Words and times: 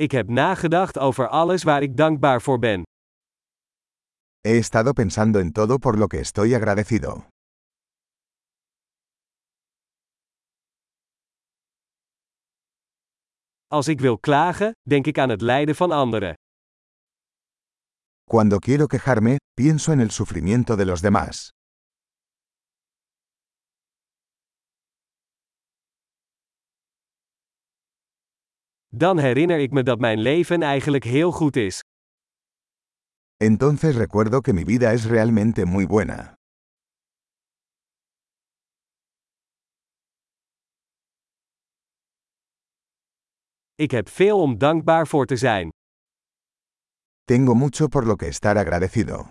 Ik 0.00 0.10
heb 0.10 0.28
nagedacht 0.28 0.98
over 0.98 1.28
alles 1.28 1.62
waar 1.62 1.82
ik 1.82 1.96
dankbaar 1.96 2.42
voor 2.42 2.58
ben. 2.58 2.82
He 4.40 4.56
estado 4.56 4.92
pensando 4.92 5.38
en 5.38 5.52
todo 5.52 5.78
por 5.78 5.98
lo 5.98 6.06
que 6.06 6.18
estoy 6.18 6.54
agradecido. 6.54 7.26
Als 13.66 13.88
ik 13.88 14.00
wil 14.00 14.18
klagen, 14.18 14.72
denk 14.88 15.06
ik 15.06 15.18
aan 15.18 15.28
het 15.28 15.40
lijden 15.40 15.74
van 15.74 15.90
anderen. 15.90 16.34
Cuando 18.30 18.58
quiero 18.58 18.86
quejarme, 18.86 19.36
pienso 19.54 19.92
en 19.92 20.00
el 20.00 20.10
sufrimiento 20.10 20.76
de 20.76 20.84
los 20.84 21.00
demás. 21.00 21.50
Dan 28.88 29.18
herinner 29.18 29.58
ik 29.58 29.70
me 29.70 29.82
dat 29.82 29.98
mijn 29.98 30.18
leven 30.18 30.62
eigenlijk 30.62 31.04
heel 31.04 31.32
goed 31.32 31.56
is. 31.56 31.80
Entonces 33.36 33.96
recuerdo 33.96 34.40
que 34.40 34.52
mi 34.52 34.64
vida 34.64 34.92
es 34.92 35.06
realmente 35.06 35.64
muy 35.64 35.86
buena. 35.86 36.34
Ik 43.74 43.90
heb 43.90 44.08
veel 44.08 44.40
om 44.40 44.58
dankbaar 44.58 45.06
voor 45.06 45.26
te 45.26 45.36
zijn. 45.36 45.68
Tengo 47.24 47.54
mucho 47.54 47.88
por 47.88 48.06
lo 48.06 48.16
que 48.16 48.26
estar 48.26 48.56
agradecido. 48.56 49.30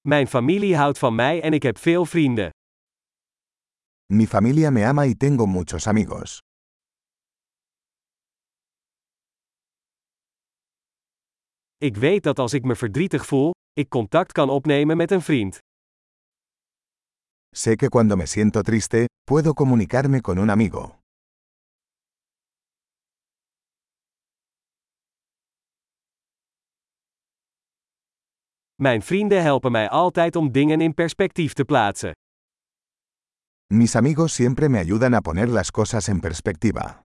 Mijn 0.00 0.26
familie 0.26 0.76
houdt 0.76 0.98
van 0.98 1.14
mij 1.14 1.42
en 1.42 1.52
ik 1.52 1.62
heb 1.62 1.78
veel 1.78 2.04
vrienden. 2.04 2.50
Mi 4.10 4.26
familia 4.26 4.70
me 4.70 4.84
ama 4.86 5.06
y 5.06 5.14
tengo 5.14 5.46
muchos 5.46 5.86
amigos. 5.86 6.38
Ik 11.76 11.96
weet 11.96 12.22
dat 12.22 12.38
als 12.38 12.52
ik 12.52 12.64
me 12.64 12.76
verdrietig 12.76 13.26
voel, 13.26 13.50
ik 13.72 13.88
contact 13.88 14.32
kan 14.32 14.50
opnemen 14.50 14.96
met 14.96 15.10
een 15.10 15.22
vriend. 15.22 15.58
Sé 17.56 17.76
que 17.76 17.88
cuando 17.88 18.16
me 18.16 18.26
siento 18.26 18.62
triste, 18.62 19.04
puedo 19.24 19.52
comunicarme 19.54 20.20
con 20.20 20.38
un 20.38 20.50
amigo. 20.50 20.98
Mijn 28.74 29.02
vrienden 29.02 29.42
helpen 29.42 29.72
mij 29.72 29.88
altijd 29.88 30.36
om 30.36 30.52
dingen 30.52 30.80
in 30.80 30.94
perspectief 30.94 31.52
te 31.52 31.64
plaatsen. 31.64 32.12
Mis 33.70 33.96
amigos 33.96 34.32
siempre 34.32 34.70
me 34.70 34.78
ayudan 34.78 35.14
a 35.14 35.20
poner 35.20 35.50
las 35.50 35.70
cosas 35.70 36.08
en 36.08 36.20
perspectiva. 36.20 37.02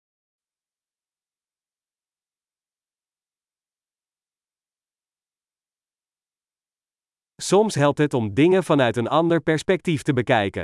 Soms 7.41 7.75
helpt 7.75 7.97
het 7.97 8.13
om 8.13 8.33
dingen 8.33 8.63
vanuit 8.63 8.97
een 8.97 9.07
ander 9.07 9.41
perspectief 9.41 10.01
te 10.01 10.13
bekijken. 10.13 10.63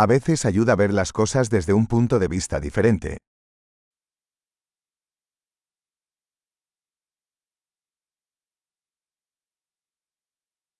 A 0.00 0.06
veces 0.06 0.44
ayuda 0.44 0.72
a 0.72 0.76
ver 0.76 0.92
las 0.92 1.12
cosas 1.12 1.48
desde 1.48 1.72
un 1.72 1.86
punto 1.86 2.18
de 2.18 2.28
vista 2.28 2.60
diferente. 2.60 3.16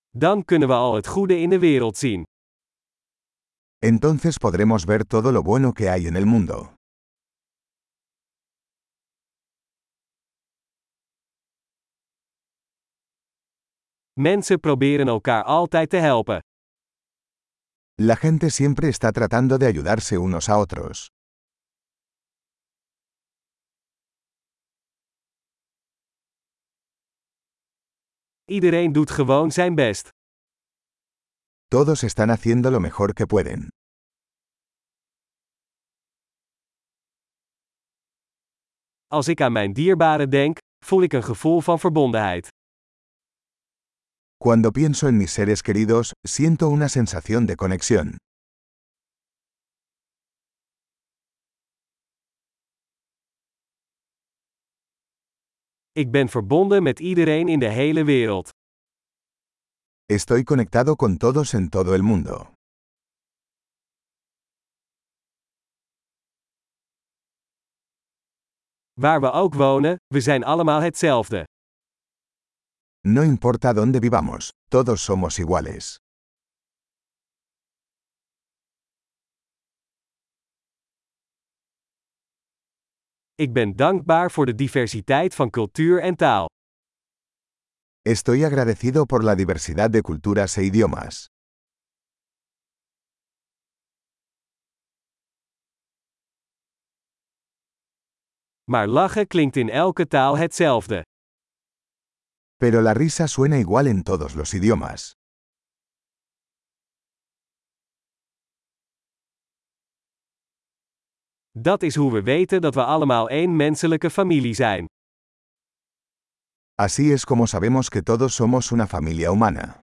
Dan 0.09 0.45
kunnen 0.45 0.67
we 0.67 0.73
al 0.73 0.95
het 0.95 1.07
goede 1.07 1.39
in 1.39 1.49
de 1.49 1.59
wereld 1.59 1.97
zien. 1.97 2.23
Entonces 3.81 4.39
podremos 4.39 4.85
ver 4.87 5.05
todo 5.05 5.31
lo 5.31 5.43
bueno 5.43 5.73
que 5.73 5.89
hay 5.89 6.07
en 6.07 6.15
el 6.15 6.25
mundo. 6.25 6.73
Mensen 14.19 14.59
proberen 14.59 15.07
elkaar 15.07 15.43
altijd 15.43 15.89
te 15.89 15.99
helpen. 15.99 16.39
La 17.99 18.15
gente 18.15 18.49
siempre 18.49 18.89
está 18.89 19.11
tratando 19.11 19.57
de 19.57 19.67
ayudarse 19.67 20.17
unos 20.17 20.49
a 20.49 20.57
otros. 20.57 21.07
Iedereen 28.45 28.91
doet 28.91 29.11
gewoon 29.11 29.51
zijn 29.51 29.75
best. 29.75 30.16
Todos 31.69 32.03
están 32.05 32.29
haciendo 32.29 32.71
lo 32.71 32.79
mejor 32.79 33.13
que 33.13 33.25
pueden. 33.25 33.67
Als 39.07 39.27
ik 39.27 39.41
aan 39.41 39.51
mijn 39.51 39.73
dierbaren 39.73 40.29
denk, 40.29 40.57
voel 40.85 41.01
ik 41.01 41.13
een 41.13 41.23
gevoel 41.23 41.61
van 41.61 41.79
verbondenheid. 41.79 42.47
Cuando 44.37 44.71
pienso 44.71 45.07
en 45.07 45.17
mis 45.17 45.33
seres 45.33 45.61
queridos, 45.61 46.11
siento 46.27 46.69
una 46.69 46.87
sensación 46.87 47.45
de 47.45 47.55
conexión. 47.55 48.15
Ik 55.91 56.11
ben 56.11 56.29
verbonden 56.29 56.83
met 56.83 56.99
iedereen 56.99 57.47
in 57.47 57.59
de 57.59 57.69
hele 57.69 58.03
wereld. 58.03 58.56
Estoy 60.09 60.45
conectado 60.45 60.95
con 60.95 61.17
todos 61.17 61.53
en 61.53 61.69
todo 61.69 61.93
el 61.93 62.01
mundo. 62.01 62.53
Waar 68.93 69.19
we 69.21 69.31
ook 69.31 69.53
wonen, 69.53 69.95
we 70.13 70.21
zijn 70.21 70.43
allemaal 70.43 70.81
hetzelfde. 70.81 71.43
No 73.01 73.21
importa 73.23 73.73
dónde 73.73 73.99
vivamos, 73.99 74.49
todos 74.69 75.03
somos 75.03 75.39
iguales. 75.39 75.97
Ik 83.35 83.53
ben 83.53 83.75
dankbaar 83.75 84.31
voor 84.31 84.45
de 84.45 84.55
diversiteit 84.55 85.35
van 85.35 85.49
cultuur 85.49 86.01
en 86.01 86.15
taal. 86.15 86.47
Estoy 88.07 88.45
agradecido 88.45 89.05
por 89.05 89.25
la 89.25 89.35
diversidad 89.35 89.89
de 89.89 90.01
culturas 90.01 90.57
e 90.57 90.63
idiomas. 90.63 91.25
Maar 98.63 98.87
lachen 98.87 99.27
klinkt 99.27 99.55
in 99.55 99.69
elke 99.69 100.07
taal 100.07 100.37
hetzelfde. 100.37 101.01
Pero 102.55 102.81
la 102.81 102.93
risa 102.93 103.27
suena 103.27 103.57
igual 103.57 103.87
en 103.87 104.03
todos 104.03 104.35
los 104.35 104.53
idiomas. 104.53 105.11
Dat 111.51 111.81
is 111.81 111.95
hoe 111.95 112.11
we 112.11 112.21
weten 112.21 112.61
dat 112.61 112.73
we 112.75 112.83
allemaal 112.83 113.29
één 113.29 113.55
menselijke 113.55 114.09
familie 114.09 114.53
zijn. 114.53 114.85
Así 116.79 117.11
es 117.11 117.25
como 117.25 117.47
sabemos 117.47 117.89
que 117.89 118.03
todos 118.03 118.35
somos 118.35 118.71
una 118.71 118.85
familia 118.85 119.31
humana. 119.31 119.81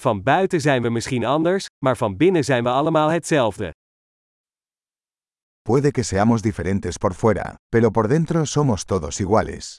Van 0.00 0.22
buiten 0.22 0.60
zijn 0.60 0.82
we 0.82 0.90
misschien 0.90 1.24
anders, 1.24 1.66
maar 1.84 1.96
van 1.96 2.16
binnen 2.16 2.44
zijn 2.44 2.62
we 2.62 2.70
allemaal 2.70 3.08
hetzelfde. 3.08 3.72
Puede 5.62 5.90
que 5.90 6.02
seamos 6.04 6.42
diferentes 6.42 6.96
por 6.96 7.14
fuera, 7.14 7.56
pero 7.68 7.90
por 7.90 8.08
dentro 8.08 8.44
somos 8.46 8.84
todos 8.84 9.20
iguales. 9.20 9.78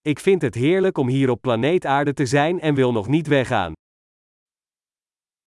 Ik 0.00 0.18
vind 0.18 0.42
het 0.42 0.54
heerlijk 0.54 0.98
om 0.98 1.08
hier 1.08 1.30
op 1.30 1.40
planeet 1.40 1.86
Aarde 1.86 2.12
te 2.12 2.26
zijn 2.26 2.60
en 2.60 2.74
wil 2.74 2.92
nog 2.92 3.08
niet 3.08 3.26
weggaan. 3.26 3.72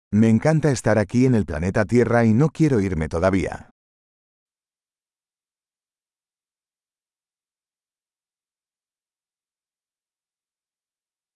Me 0.08 0.26
encanta 0.26 0.68
estar 0.68 0.96
aquí 0.96 1.24
en 1.26 1.34
el 1.34 1.44
planeta 1.44 1.84
Tierra 1.84 2.24
y 2.24 2.32
no 2.32 2.48
quiero 2.48 2.78
irme 2.78 3.06
todavía. 3.06 3.68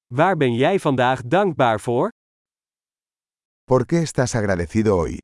Waar 0.07 0.37
ben 0.37 0.55
jij 0.55 0.79
vandaag 0.79 1.23
dankbaar 1.23 1.81
voor? 1.81 2.09
¿Por 3.65 3.87
qué 3.87 4.03
estás 4.03 4.35
agradecido 4.35 4.97
hoy? 4.97 5.19